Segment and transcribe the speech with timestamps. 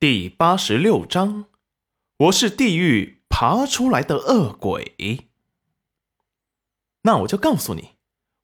[0.00, 1.46] 第八十六章，
[2.18, 5.26] 我是地狱爬出来的恶鬼。
[7.02, 7.96] 那我就告诉你，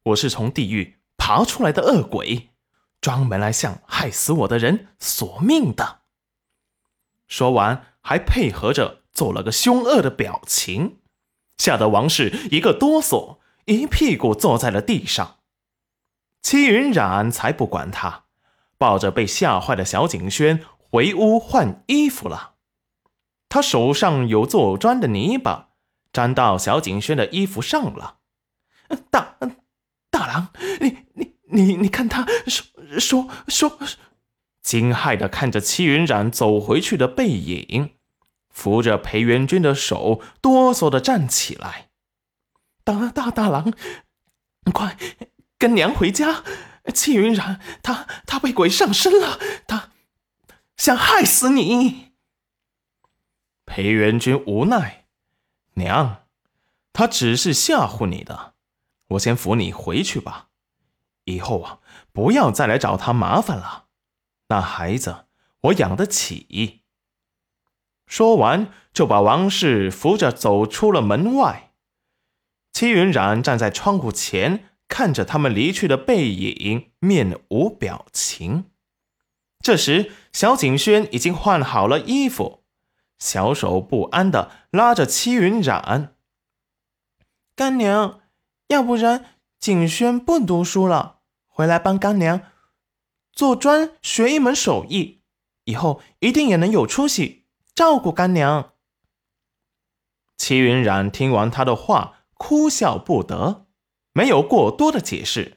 [0.02, 2.50] 我是从地狱爬出来的恶鬼，
[3.00, 6.00] 专门来向害死我的人索命的。
[7.28, 10.98] 说完，还配合着做了个凶恶的表情，
[11.56, 15.36] 吓得王氏一个哆嗦，一屁股坐在了地上。
[16.42, 18.24] 戚云染才不管他，
[18.76, 20.64] 抱着被吓坏的小景轩。
[20.94, 22.52] 回屋换衣服了，
[23.48, 25.70] 他手上有做砖的泥巴，
[26.12, 28.18] 沾到小景轩的衣服上了。
[29.10, 29.36] 大
[30.08, 30.50] 大郎，
[30.80, 32.64] 你你你你看他说
[33.00, 33.76] 说说，
[34.62, 37.96] 惊骇的看着戚云染走回去的背影，
[38.50, 41.88] 扶着裴元君的手，哆嗦的站起来。
[42.84, 43.72] 大大大郎，
[44.72, 44.96] 快
[45.58, 46.44] 跟娘回家！
[46.94, 49.90] 戚云染他他被鬼上身了，他。
[50.76, 52.12] 想害死你，
[53.64, 55.06] 裴元君无奈，
[55.74, 56.26] 娘，
[56.92, 58.54] 他只是吓唬你的，
[59.08, 60.48] 我先扶你回去吧。
[61.24, 61.78] 以后啊，
[62.12, 63.86] 不要再来找他麻烦了。
[64.48, 65.26] 那孩子
[65.62, 66.82] 我养得起。
[68.06, 71.72] 说完，就把王氏扶着走出了门外。
[72.72, 78.66] 戚云染站在窗户前，看着他们离去的背影，面无表情。
[79.64, 82.64] 这时，小景轩已经换好了衣服，
[83.18, 86.14] 小手不安的拉着戚云染
[87.56, 88.20] ：“干娘，
[88.68, 89.24] 要不然
[89.58, 92.42] 景轩不读书了，回来帮干娘
[93.32, 95.22] 做砖，学一门手艺，
[95.64, 98.72] 以后一定也能有出息，照顾干娘。”
[100.36, 103.64] 戚云染听完他的话，哭笑不得，
[104.12, 105.56] 没有过多的解释。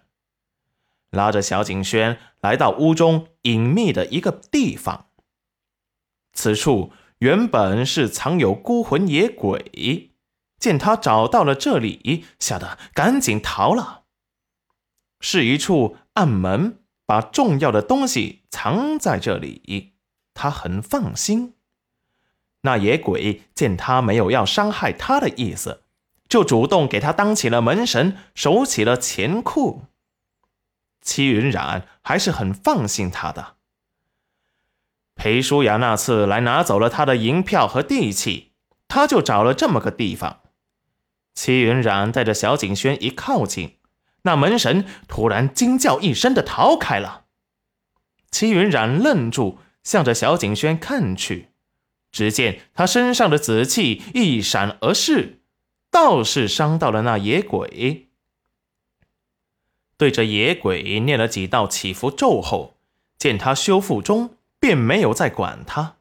[1.11, 5.07] 拉着小景轩来到屋中隐秘的一个地方。
[6.33, 10.11] 此处原本是藏有孤魂野鬼，
[10.59, 14.03] 见他找到了这里，吓得赶紧逃了。
[15.19, 19.93] 是一处暗门，把重要的东西藏在这里，
[20.35, 21.55] 他很放心。
[22.61, 25.83] 那野鬼见他没有要伤害他的意思，
[26.29, 29.83] 就主动给他当起了门神，守起了钱库。
[31.07, 33.55] 戚云染还是很放心他的。
[35.15, 38.51] 裴淑雅那次来拿走了他的银票和地契，
[38.89, 40.41] 他就找了这么个地方。
[41.33, 43.77] 戚云染带着小景轩一靠近，
[44.23, 47.23] 那门神突然惊叫一声的逃开了。
[48.29, 51.51] 戚云染愣住，向着小景轩看去，
[52.11, 55.39] 只见他身上的紫气一闪而逝，
[55.89, 58.06] 倒是伤到了那野鬼。
[59.97, 62.77] 对着野鬼念了几道祈福咒后，
[63.17, 65.95] 见他修复中，便没有再管他。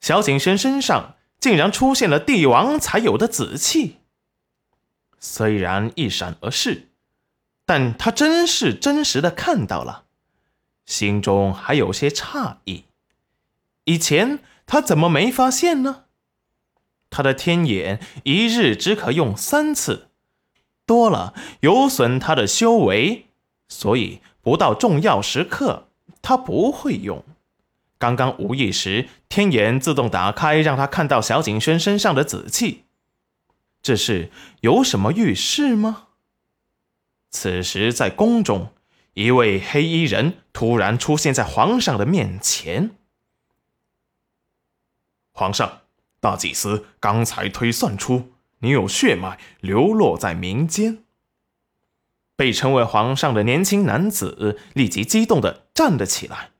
[0.00, 3.96] 小景轩身上竟然出现了帝王才有的紫气，
[5.18, 6.90] 虽然一闪而逝，
[7.64, 10.04] 但他真是真实的看到了，
[10.84, 12.84] 心中还有些诧异。
[13.84, 16.04] 以前他怎么没发现呢？
[17.08, 20.07] 他的天眼一日只可用三次。
[20.88, 23.26] 多了有损他的修为，
[23.68, 25.88] 所以不到重要时刻
[26.22, 27.22] 他不会用。
[27.98, 32.84] 刚刚无意时，天眼自动打开，让他看到小景轩身上的紫气。
[33.82, 34.30] 这是
[34.62, 36.06] 有什么预示吗？
[37.30, 38.72] 此时在宫中，
[39.12, 42.92] 一位黑衣人突然出现在皇上的面前。
[45.32, 45.82] 皇上，
[46.20, 48.32] 大祭司刚才推算出。
[48.60, 51.04] 你有血脉流落在民间。
[52.36, 56.50] 被称为皇上的年轻男子立即激动的站了起来。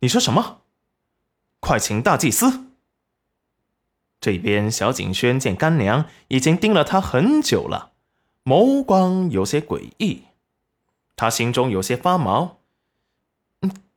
[0.00, 0.62] 你说什么？
[1.60, 2.64] 快请大祭司。
[4.20, 7.92] 这边小景轩见干娘已经盯了他很久了，
[8.44, 10.24] 眸光有些诡异，
[11.14, 12.58] 他心中有些发毛。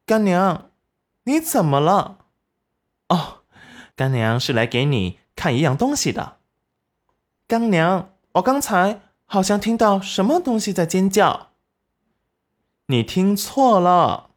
[0.06, 0.70] 干娘，
[1.24, 2.20] 你怎么了？
[3.08, 3.40] 哦，
[3.96, 6.38] 干娘是来给你看一样东西的。
[7.52, 11.50] 干娘，我刚才好像听到什么东西在尖叫。
[12.88, 14.30] 你听错了，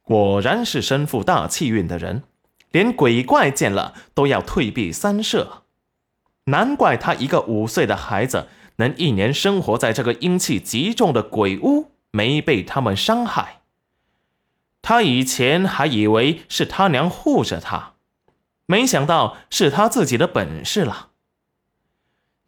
[0.00, 2.22] 果然是身负大气运的人，
[2.70, 5.64] 连鬼怪见了都要退避三舍。
[6.44, 8.46] 难怪他一个五岁的孩子
[8.76, 13.62] 能一年生活在这个阴气极重的鬼屋，没被他们伤害。
[14.82, 17.94] 他以前还以为是他娘护着他，
[18.66, 21.08] 没想到是他自己的本事了。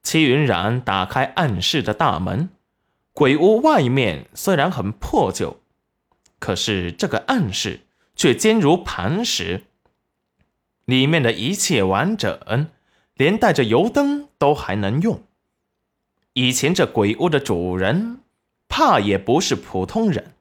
[0.06, 2.48] 戚云染打开暗室的大门，
[3.12, 5.58] 鬼屋外面虽然很破旧，
[6.38, 7.80] 可是这个暗室
[8.14, 9.64] 却坚如磐石，
[10.84, 12.70] 里面的一切完整，
[13.14, 15.24] 连带着油灯都还能用。
[16.34, 18.20] 以前这鬼屋的主人，
[18.68, 20.34] 怕也不是普通人。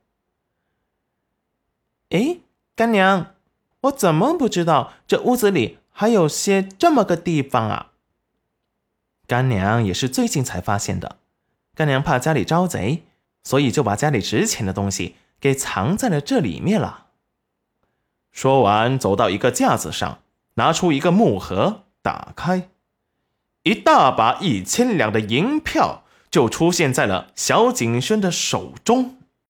[2.12, 2.38] 哎，
[2.76, 3.34] 干娘，
[3.82, 7.94] 我怎么不知道这屋子里还有些这么个地方啊？
[9.28, 11.18] 干娘也是最近才发现的。
[11.74, 13.04] 干娘怕家里招贼，
[13.44, 17.08] 所以就把家里值钱的东西给藏在了这里面了。
[18.32, 20.20] 说完，走到一个架子上，
[20.56, 22.70] 拿出一个木盒，打开，
[23.64, 29.18] 一大把一千两的银票就出现在了小景轩的手中。